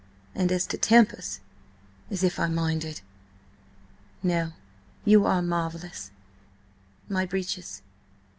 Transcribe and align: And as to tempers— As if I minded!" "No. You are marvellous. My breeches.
And 0.33 0.51
as 0.51 0.65
to 0.65 0.79
tempers— 0.79 1.41
As 2.09 2.23
if 2.23 2.39
I 2.39 2.47
minded!" 2.47 3.01
"No. 4.23 4.53
You 5.05 5.27
are 5.27 5.43
marvellous. 5.43 6.09
My 7.07 7.27
breeches. 7.27 7.83